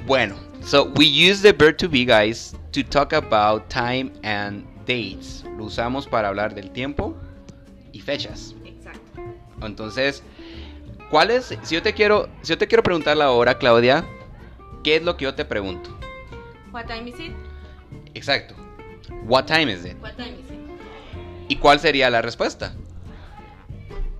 Bueno, 0.06 0.36
so 0.62 0.92
we 0.96 1.06
use 1.06 1.40
the 1.40 1.52
verb 1.52 1.78
to 1.78 1.88
be, 1.88 2.04
guys, 2.04 2.54
to 2.72 2.82
talk 2.82 3.12
about 3.12 3.68
time 3.70 4.12
and 4.22 4.64
dates. 4.86 5.44
Lo 5.56 5.64
usamos 5.64 6.06
para 6.06 6.28
hablar 6.28 6.54
del 6.54 6.70
tiempo 6.70 7.16
y 7.92 8.00
fechas. 8.00 8.54
Exacto. 8.64 9.22
Entonces, 9.62 10.22
¿cuál 11.10 11.30
es? 11.30 11.56
Si 11.62 11.74
yo 11.74 11.82
te 11.82 11.94
quiero, 11.94 12.28
si 12.42 12.50
yo 12.50 12.58
te 12.58 12.66
quiero 12.66 12.82
preguntar 12.82 13.16
la 13.16 13.30
hora, 13.30 13.56
Claudia, 13.56 14.04
¿qué 14.82 14.96
es 14.96 15.02
lo 15.02 15.16
que 15.16 15.24
yo 15.24 15.34
te 15.34 15.44
pregunto? 15.44 15.90
What 16.72 16.86
time 16.86 17.08
is 17.08 17.18
it? 17.18 17.32
Exacto. 18.14 18.54
What 19.26 19.46
time 19.46 19.72
is 19.72 19.84
it? 19.84 19.96
What 20.02 20.16
time 20.16 20.34
is 20.38 20.50
it? 20.50 20.58
¿Y 21.48 21.56
cuál 21.56 21.78
sería 21.78 22.10
la 22.10 22.20
respuesta? 22.20 22.74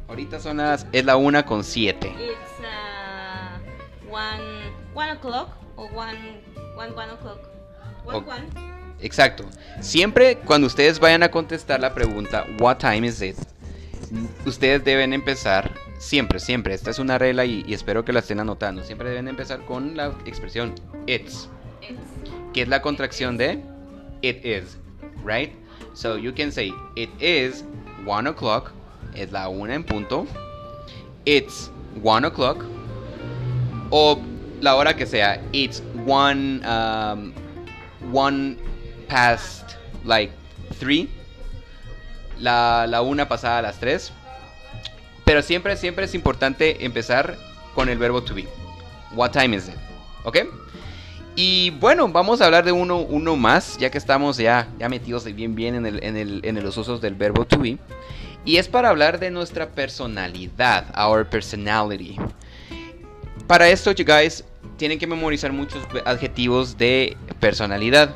Ahorita 0.08 0.38
son 0.38 0.58
las 0.58 0.86
es 0.92 1.04
la 1.04 1.16
una 1.16 1.44
con 1.44 1.64
siete. 1.64 2.14
It's 2.18 2.60
uh, 2.60 4.10
one 4.10 4.72
one 4.94 5.10
o'clock 5.10 5.63
or 5.76 5.90
one 5.92 6.16
one 6.76 6.94
one 6.94 7.10
o'clock. 7.10 7.38
One 8.04 8.16
Ok. 8.16 8.28
one. 8.28 8.46
Exacto. 9.00 9.44
Siempre 9.80 10.36
cuando 10.44 10.66
ustedes 10.66 10.98
vayan 10.98 11.22
a 11.22 11.30
contestar 11.30 11.80
la 11.80 11.94
pregunta 11.94 12.46
What 12.58 12.78
time 12.78 13.06
is 13.06 13.20
it? 13.20 13.36
Ustedes 14.46 14.84
deben 14.84 15.12
empezar 15.12 15.70
siempre, 15.98 16.38
siempre. 16.38 16.74
Esta 16.74 16.90
es 16.90 16.98
una 16.98 17.18
regla 17.18 17.44
y, 17.44 17.64
y 17.66 17.74
espero 17.74 18.04
que 18.04 18.12
la 18.12 18.20
estén 18.20 18.40
anotando. 18.40 18.84
Siempre 18.84 19.08
deben 19.08 19.28
empezar 19.28 19.64
con 19.64 19.96
la 19.96 20.14
expresión 20.26 20.74
it's, 21.06 21.48
It's 21.80 21.98
que 22.52 22.62
es 22.62 22.68
la 22.68 22.80
contracción 22.80 23.36
de 23.36 23.60
it 24.22 24.44
is, 24.44 24.78
right? 25.24 25.52
So 25.94 26.16
you 26.16 26.32
can 26.32 26.52
say 26.52 26.72
it 26.96 27.10
is 27.20 27.64
one 28.06 28.28
o'clock, 28.28 28.72
es 29.14 29.32
la 29.32 29.48
una 29.48 29.74
en 29.74 29.84
punto. 29.84 30.26
It's 31.24 31.70
one 32.02 32.26
o'clock. 32.26 32.64
O 33.90 34.18
la 34.64 34.74
hora 34.76 34.96
que 34.96 35.06
sea, 35.06 35.40
it's 35.52 35.82
one 36.06 36.60
um, 36.66 37.32
one 38.12 38.56
past 39.06 39.76
like 40.04 40.32
three. 40.80 41.08
La, 42.40 42.86
la 42.88 43.02
una 43.02 43.28
pasada 43.28 43.58
a 43.58 43.62
las 43.62 43.78
tres. 43.78 44.10
Pero 45.24 45.42
siempre, 45.42 45.76
siempre 45.76 46.06
es 46.06 46.14
importante 46.14 46.84
empezar 46.84 47.36
con 47.74 47.88
el 47.88 47.98
verbo 47.98 48.22
to 48.22 48.34
be. 48.34 48.48
What 49.14 49.30
time 49.30 49.54
is 49.56 49.68
it? 49.68 49.76
¿Ok? 50.24 50.38
Y 51.36 51.70
bueno, 51.70 52.08
vamos 52.08 52.40
a 52.40 52.46
hablar 52.46 52.64
de 52.64 52.72
uno, 52.72 52.98
uno 52.98 53.36
más, 53.36 53.76
ya 53.78 53.90
que 53.90 53.98
estamos 53.98 54.36
ya, 54.36 54.68
ya 54.78 54.88
metidos 54.88 55.24
bien 55.34 55.54
bien 55.54 55.74
en, 55.74 55.86
el, 55.86 56.02
en, 56.04 56.16
el, 56.16 56.40
en 56.44 56.62
los 56.62 56.76
usos 56.76 57.00
del 57.00 57.14
verbo 57.14 57.44
to 57.44 57.58
be. 57.58 57.78
Y 58.44 58.56
es 58.56 58.68
para 58.68 58.90
hablar 58.90 59.18
de 59.18 59.30
nuestra 59.30 59.68
personalidad, 59.70 60.84
our 60.98 61.26
personality. 61.28 62.16
Para 63.46 63.68
esto, 63.68 63.92
you 63.92 64.06
guys, 64.06 64.42
tienen 64.78 64.98
que 64.98 65.06
memorizar 65.06 65.52
muchos 65.52 65.86
adjetivos 66.06 66.78
de 66.78 67.16
personalidad. 67.40 68.14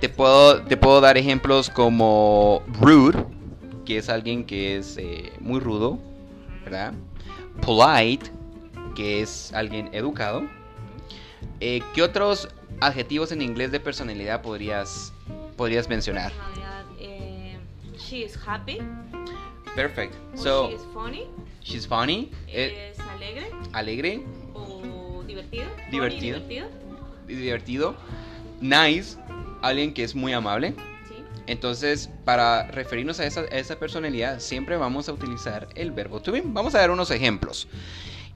Te 0.00 0.08
puedo, 0.08 0.62
te 0.62 0.76
puedo 0.76 1.00
dar 1.00 1.16
ejemplos 1.16 1.70
como 1.70 2.62
rude, 2.80 3.24
que 3.84 3.98
es 3.98 4.08
alguien 4.08 4.44
que 4.44 4.78
es 4.78 4.96
eh, 4.96 5.32
muy 5.38 5.60
rudo, 5.60 6.00
¿verdad? 6.64 6.94
Polite, 7.64 8.30
que 8.96 9.22
es 9.22 9.52
alguien 9.52 9.88
educado. 9.92 10.42
Eh, 11.60 11.80
¿Qué 11.94 12.02
otros 12.02 12.48
adjetivos 12.80 13.30
en 13.30 13.42
inglés 13.42 13.70
de 13.70 13.78
personalidad 13.78 14.42
podrías, 14.42 15.12
podrías 15.56 15.88
mencionar? 15.88 16.32
Eh, 16.98 17.56
she 17.96 18.24
is 18.24 18.36
happy. 18.44 18.78
Perfect. 19.76 20.14
So, 20.34 20.68
she 20.68 20.74
is 20.74 20.82
funny. 20.92 21.26
She's 21.62 21.86
funny. 21.86 22.32
Es 22.48 22.98
alegre. 22.98 23.50
Alegre. 23.72 24.24
Divertido. 25.50 25.90
Divertido. 25.90 26.38
divertido. 26.40 26.68
Divertido. 27.26 27.96
Nice. 28.60 29.18
Alguien 29.62 29.92
que 29.92 30.04
es 30.04 30.14
muy 30.14 30.32
amable. 30.32 30.74
Entonces, 31.46 32.08
para 32.24 32.68
referirnos 32.70 33.18
a 33.18 33.26
esa, 33.26 33.40
a 33.40 33.58
esa, 33.58 33.78
personalidad, 33.78 34.38
siempre 34.38 34.76
vamos 34.76 35.08
a 35.08 35.12
utilizar 35.12 35.68
el 35.74 35.90
verbo 35.90 36.20
to 36.20 36.30
be. 36.30 36.42
Vamos 36.44 36.74
a 36.74 36.78
dar 36.78 36.90
unos 36.90 37.10
ejemplos. 37.10 37.66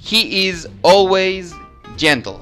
He 0.00 0.49
is 0.49 0.68
always 0.83 1.54
gentle. 1.97 2.38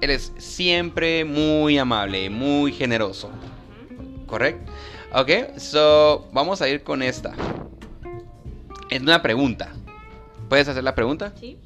Él 0.00 0.10
es 0.10 0.32
siempre 0.36 1.24
muy 1.24 1.78
amable, 1.78 2.28
muy 2.28 2.72
generoso. 2.72 3.30
¿Correcto? 4.26 4.70
Ok, 5.14 5.56
so 5.58 6.28
vamos 6.32 6.60
a 6.60 6.68
ir 6.68 6.82
con 6.82 7.02
esta. 7.02 7.32
Es 8.90 9.00
una 9.00 9.22
pregunta. 9.22 9.72
¿Puedes 10.48 10.68
hacer 10.68 10.84
la 10.84 10.94
pregunta? 10.94 11.32
Sí. 11.40 11.56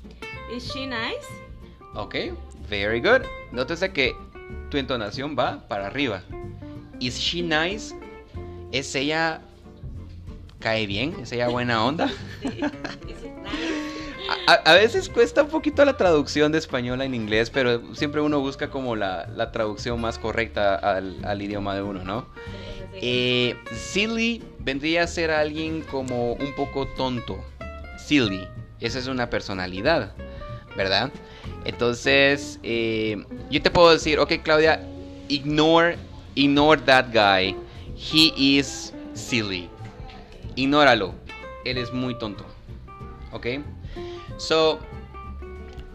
Is 0.55 0.65
she 0.73 0.87
nice? 0.87 1.48
Ok, 1.99 2.15
very 2.71 3.01
good. 3.01 3.23
Nótese 3.51 3.93
que 3.93 4.15
tu 4.71 4.77
entonación 4.77 5.35
va 5.37 5.67
para 5.67 5.89
arriba. 5.89 6.23
Is 7.01 7.19
she 7.19 7.43
nice? 7.43 7.93
¿Es 8.71 8.95
ella 8.95 9.41
cae 10.61 10.87
bien? 10.87 11.17
¿Es 11.21 11.33
ella 11.33 11.49
buena 11.49 11.85
onda? 11.85 12.09
Sí. 12.41 12.61
A, 14.47 14.75
veces 14.75 15.09
cuesta 15.09 15.43
un 15.43 15.49
poquito 15.49 15.85
la 15.85 15.97
traducción 15.97 16.53
de 16.53 16.59
español 16.59 17.01
en 17.01 17.15
inglés, 17.15 17.51
pero 17.51 17.95
siempre 17.95 18.21
uno 18.21 18.41
busca 18.41 18.69
como 18.69 18.95
la, 18.95 19.51
traducción 19.53 20.01
más 20.01 20.19
correcta 20.19 20.75
al, 20.75 21.43
idioma 21.43 21.75
de 21.75 21.83
uno, 21.83 22.05
¿no? 22.05 22.27
Eh, 22.95 23.57
silly 23.75 24.43
vendría 24.59 25.05
a 25.05 25.07
ser 25.07 25.31
alguien 25.31 25.83
como 25.83 26.35
un 26.35 26.55
poco 26.55 26.87
tonto. 26.89 27.43
Silly. 27.99 28.47
Esa 28.81 28.99
es 28.99 29.07
una 29.07 29.29
personalidad, 29.31 30.13
¿verdad? 30.79 31.11
Entonces, 31.65 32.59
eh, 32.63 33.23
yo 33.51 33.61
te 33.61 33.71
puedo 33.71 33.91
decir, 33.91 34.19
ok, 34.21 34.35
Claudia, 34.43 34.81
ignore, 35.29 35.99
ignore 36.37 36.81
that 36.83 37.07
guy. 37.13 37.55
He 37.97 38.33
is 38.37 38.95
silly. 39.13 39.69
Ignóralo. 40.55 41.15
Él 41.65 41.79
es 41.79 41.93
muy 41.93 42.17
tonto. 42.17 42.47
¿Ok? 43.33 43.47
So, 44.37 44.79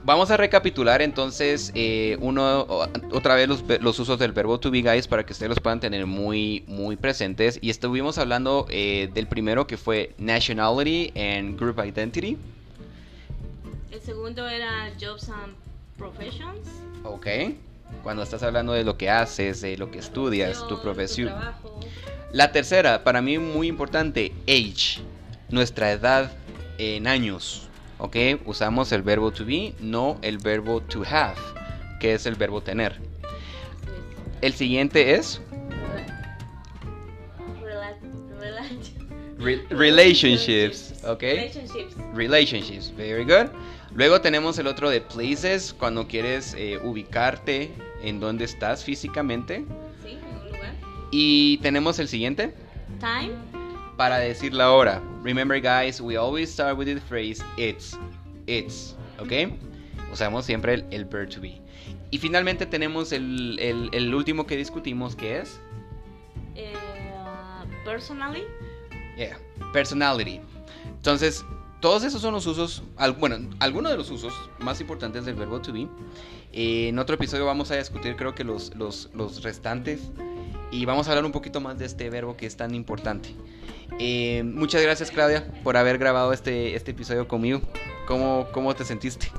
vamos 0.03 0.29
a 0.31 0.37
recapitular 0.37 1.01
entonces 1.01 1.71
eh, 1.75 2.17
uno 2.19 2.67
otra 3.11 3.35
vez 3.35 3.47
los, 3.47 3.99
usos 3.99 4.19
del 4.19 4.33
verbo 4.33 4.59
to 4.59 4.69
be 4.69 4.81
guys 4.81 5.07
para 5.07 5.25
que 5.25 5.31
ustedes 5.31 5.49
los 5.49 5.61
puedan 5.61 5.79
tener 5.79 6.05
muy 6.05 6.65
muy 6.67 6.97
presentes 6.97 7.57
y 7.61 7.69
estuvimos 7.69 8.17
hablando 8.17 8.67
eh, 8.69 9.09
del 9.13 9.27
primero 9.27 9.65
que 9.65 9.77
fue 9.77 10.13
nationality 10.17 11.13
and 11.15 11.57
group 11.57 11.79
identity 11.79 12.37
el 13.93 14.01
segundo 14.01 14.47
era 14.47 14.91
jobs 14.99 15.29
and 15.29 15.53
professions 15.97 16.67
ok 17.03 17.27
cuando 18.01 18.23
estás 18.23 18.41
hablando 18.43 18.73
de 18.73 18.83
lo 18.83 18.97
que 18.97 19.09
haces 19.09 19.61
de 19.61 19.77
lo 19.77 19.91
que 19.91 19.99
estudias 19.99 20.67
tu 20.67 20.81
profesión 20.81 21.33
la 22.31 22.51
tercera 22.51 23.03
para 23.03 23.21
mí 23.21 23.37
muy 23.37 23.67
importante 23.67 24.33
age 24.47 25.01
nuestra 25.49 25.91
edad 25.91 26.31
en 26.77 27.07
años 27.07 27.69
¿ok? 28.03 28.17
Usamos 28.45 28.91
el 28.91 29.01
verbo 29.01 29.31
to 29.31 29.45
be, 29.45 29.73
no 29.79 30.17
el 30.21 30.37
verbo 30.37 30.81
to 30.81 31.03
have, 31.09 31.37
que 32.01 32.13
es 32.13 32.25
el 32.25 32.35
verbo 32.35 32.61
tener. 32.61 32.99
El 34.41 34.53
siguiente 34.53 35.15
es... 35.15 35.41
relationships, 39.69 40.93
¿ok? 41.05 41.21
Relationships. 41.21 41.95
Relationships, 42.13 42.93
very 42.95 43.23
good. 43.23 43.49
Luego 43.95 44.21
tenemos 44.21 44.57
el 44.57 44.67
otro 44.67 44.89
de 44.89 45.01
places, 45.01 45.73
cuando 45.73 46.07
quieres 46.07 46.55
eh, 46.57 46.79
ubicarte 46.83 47.71
en 48.01 48.19
dónde 48.19 48.45
estás 48.45 48.83
físicamente. 48.83 49.65
Sí, 50.03 50.13
en 50.13 50.37
un 50.39 50.51
lugar. 50.51 50.73
Y 51.11 51.57
tenemos 51.57 51.99
el 51.99 52.07
siguiente. 52.07 52.55
Time 52.99 53.53
para 53.97 54.17
decir 54.19 54.53
la 54.53 54.71
hora. 54.71 55.01
Remember 55.23 55.59
guys, 55.59 56.01
we 56.01 56.17
always 56.17 56.51
start 56.51 56.77
with 56.77 56.87
the 56.87 56.99
phrase 56.99 57.43
it's. 57.57 57.97
It's, 58.47 58.95
¿ok? 59.19 59.53
Usamos 60.11 60.45
siempre 60.45 60.73
el, 60.73 60.85
el 60.91 61.05
verb 61.05 61.29
to 61.29 61.39
be. 61.39 61.61
Y 62.11 62.17
finalmente 62.17 62.65
tenemos 62.65 63.11
el, 63.11 63.57
el, 63.59 64.13
último 64.13 64.45
que 64.45 64.55
discutimos, 64.55 65.15
que 65.15 65.39
es... 65.39 65.59
Eh, 66.55 66.73
personally. 67.85 68.43
Yeah, 69.17 69.37
personality. 69.71 70.39
Entonces, 70.97 71.43
todos 71.83 72.05
esos 72.05 72.21
son 72.21 72.33
los 72.33 72.47
usos, 72.47 72.81
bueno, 73.19 73.49
algunos 73.59 73.91
de 73.91 73.97
los 73.97 74.09
usos 74.09 74.33
más 74.59 74.79
importantes 74.79 75.25
del 75.25 75.35
verbo 75.35 75.61
to 75.61 75.73
be. 75.73 75.89
Eh, 76.53 76.87
en 76.87 76.97
otro 76.97 77.15
episodio 77.15 77.45
vamos 77.45 77.71
a 77.71 77.75
discutir 77.75 78.15
creo 78.15 78.33
que 78.33 78.45
los, 78.45 78.73
los, 78.73 79.09
los 79.13 79.43
restantes 79.43 79.99
y 80.71 80.85
vamos 80.85 81.07
a 81.07 81.11
hablar 81.11 81.25
un 81.25 81.33
poquito 81.33 81.59
más 81.59 81.77
de 81.77 81.83
este 81.85 82.09
verbo 82.09 82.37
que 82.37 82.45
es 82.45 82.55
tan 82.55 82.73
importante. 82.73 83.35
Eh, 83.99 84.43
muchas 84.45 84.81
gracias 84.81 85.11
Claudia 85.11 85.45
por 85.61 85.75
haber 85.75 85.97
grabado 85.97 86.31
este, 86.31 86.73
este 86.73 86.91
episodio 86.91 87.27
conmigo. 87.27 87.59
¿Cómo, 88.07 88.47
cómo 88.53 88.73
te 88.73 88.85
sentiste? 88.85 89.29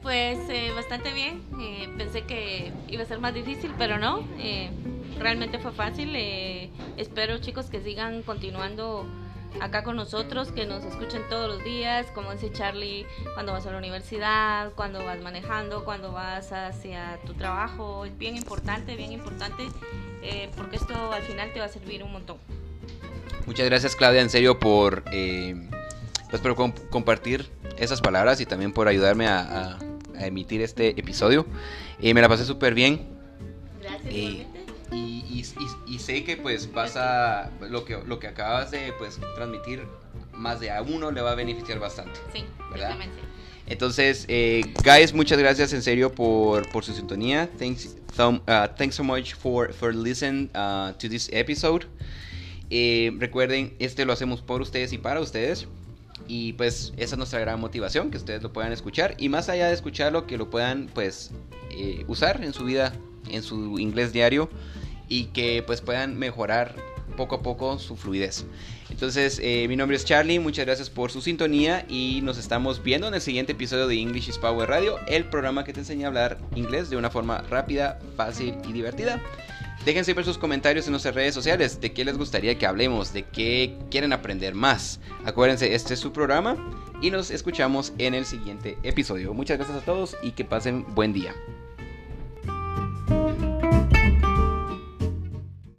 Pues 0.00 0.38
eh, 0.48 0.72
bastante 0.74 1.12
bien. 1.12 1.42
Eh, 1.60 1.90
pensé 1.98 2.22
que 2.22 2.72
iba 2.88 3.02
a 3.02 3.06
ser 3.06 3.18
más 3.18 3.34
difícil, 3.34 3.70
pero 3.76 3.98
no. 3.98 4.26
realmente 5.18 5.58
fue 5.58 5.72
fácil. 5.72 6.16
espero 6.96 7.36
chicos 7.36 7.66
que 7.66 7.82
sigan 7.82 8.22
continuando 8.22 9.06
acá 9.60 9.82
con 9.82 9.96
nosotros, 9.96 10.52
que 10.52 10.66
nos 10.66 10.84
escuchen 10.84 11.22
todos 11.28 11.48
los 11.48 11.64
días, 11.64 12.06
como 12.14 12.32
dice 12.32 12.50
Charlie, 12.52 13.06
cuando 13.34 13.52
vas 13.52 13.66
a 13.66 13.72
la 13.72 13.78
universidad, 13.78 14.72
cuando 14.74 15.04
vas 15.04 15.20
manejando, 15.20 15.84
cuando 15.84 16.12
vas 16.12 16.52
hacia 16.52 17.18
tu 17.26 17.34
trabajo. 17.34 18.04
Es 18.04 18.16
bien 18.16 18.36
importante, 18.36 18.96
bien 18.96 19.12
importante, 19.12 19.64
porque 20.56 20.76
esto 20.76 21.12
al 21.12 21.22
final 21.22 21.52
te 21.52 21.60
va 21.60 21.66
a 21.66 21.68
servir 21.68 22.02
un 22.02 22.12
montón. 22.12 22.38
Muchas 23.46 23.66
gracias 23.66 23.94
Claudia, 23.94 24.22
en 24.22 24.28
serio, 24.28 24.58
por, 24.58 25.04
eh, 25.12 25.54
pues, 26.30 26.42
por 26.42 26.56
compartir 26.90 27.48
esas 27.78 28.00
palabras 28.00 28.40
y 28.40 28.46
también 28.46 28.72
por 28.72 28.88
ayudarme 28.88 29.28
a, 29.28 29.78
emitir 30.18 30.62
este 30.62 30.98
episodio. 30.98 31.46
Eh, 32.00 32.14
me 32.14 32.22
la 32.22 32.28
pasé 32.28 32.46
súper 32.46 32.74
bien. 32.74 33.06
Gracias. 33.82 34.12
Eh, 34.12 34.46
y, 34.90 35.44
y, 35.96 35.98
sé 35.98 36.24
que 36.24 36.36
pues 36.36 36.66
pasa 36.66 37.50
lo 37.60 37.84
que, 37.84 37.98
lo 38.06 38.18
que 38.18 38.26
acabas 38.28 38.70
de 38.70 38.92
pues, 38.98 39.18
transmitir, 39.34 39.84
más 40.32 40.60
de 40.60 40.70
a 40.70 40.82
uno 40.82 41.10
le 41.10 41.20
va 41.20 41.32
a 41.32 41.34
beneficiar 41.34 41.78
bastante. 41.78 42.18
Sí, 42.32 42.44
¿verdad? 42.70 42.96
Entonces, 43.66 44.26
guys, 44.84 45.12
muchas 45.12 45.38
gracias 45.38 45.72
en 45.72 45.82
serio 45.82 46.12
por, 46.12 46.70
por 46.70 46.84
su 46.84 46.92
sintonía. 46.92 47.50
Thanks, 47.58 47.96
uh, 48.18 48.38
thanks 48.76 48.94
so 48.94 49.02
much 49.02 49.34
for, 49.34 49.72
for 49.72 49.94
listening 49.94 50.50
uh, 50.54 50.92
to 50.98 51.08
this 51.08 51.28
episode. 51.32 51.86
Eh, 52.70 53.12
recuerden, 53.18 53.74
este 53.78 54.04
lo 54.04 54.12
hacemos 54.12 54.42
por 54.42 54.60
ustedes 54.60 54.92
y 54.92 54.98
para 54.98 55.20
ustedes. 55.20 55.66
Y 56.28 56.54
pues 56.54 56.92
esa 56.96 57.14
es 57.14 57.18
nuestra 57.18 57.38
gran 57.38 57.60
motivación, 57.60 58.10
que 58.10 58.16
ustedes 58.16 58.42
lo 58.42 58.52
puedan 58.52 58.72
escuchar. 58.72 59.14
Y 59.18 59.28
más 59.28 59.48
allá 59.48 59.68
de 59.68 59.74
escucharlo, 59.74 60.26
que 60.26 60.36
lo 60.36 60.50
puedan 60.50 60.88
pues 60.92 61.30
eh, 61.70 62.04
usar 62.08 62.42
en 62.42 62.52
su 62.52 62.64
vida, 62.64 62.92
en 63.30 63.42
su 63.42 63.78
inglés 63.78 64.12
diario. 64.12 64.48
Y 65.08 65.26
que 65.26 65.62
pues 65.66 65.80
puedan 65.80 66.18
mejorar 66.18 66.74
poco 67.16 67.36
a 67.36 67.42
poco 67.42 67.78
su 67.78 67.96
fluidez. 67.96 68.44
Entonces, 68.90 69.40
eh, 69.42 69.66
mi 69.68 69.76
nombre 69.76 69.96
es 69.96 70.04
Charlie, 70.04 70.38
muchas 70.38 70.66
gracias 70.66 70.90
por 70.90 71.10
su 71.10 71.20
sintonía 71.20 71.84
y 71.88 72.20
nos 72.22 72.38
estamos 72.38 72.82
viendo 72.82 73.08
en 73.08 73.14
el 73.14 73.20
siguiente 73.20 73.52
episodio 73.52 73.88
de 73.88 74.00
English 74.00 74.28
is 74.28 74.38
Power 74.38 74.68
Radio, 74.68 74.98
el 75.08 75.24
programa 75.24 75.64
que 75.64 75.72
te 75.72 75.80
enseña 75.80 76.06
a 76.06 76.08
hablar 76.08 76.38
inglés 76.54 76.88
de 76.90 76.96
una 76.96 77.10
forma 77.10 77.42
rápida, 77.50 77.98
fácil 78.16 78.54
y 78.68 78.72
divertida. 78.72 79.20
Dejen 79.84 80.04
siempre 80.04 80.24
sus 80.24 80.38
comentarios 80.38 80.86
en 80.86 80.92
nuestras 80.92 81.14
redes 81.14 81.34
sociales 81.34 81.80
de 81.80 81.92
qué 81.92 82.04
les 82.04 82.18
gustaría 82.18 82.58
que 82.58 82.66
hablemos, 82.66 83.12
de 83.12 83.22
qué 83.24 83.78
quieren 83.90 84.12
aprender 84.12 84.54
más. 84.54 84.98
Acuérdense, 85.24 85.74
este 85.74 85.94
es 85.94 86.00
su 86.00 86.12
programa 86.12 86.56
y 87.00 87.10
nos 87.10 87.30
escuchamos 87.30 87.92
en 87.98 88.14
el 88.14 88.24
siguiente 88.24 88.78
episodio. 88.82 89.32
Muchas 89.32 89.58
gracias 89.58 89.80
a 89.80 89.84
todos 89.84 90.16
y 90.22 90.32
que 90.32 90.44
pasen 90.44 90.84
buen 90.94 91.12
día. 91.12 91.34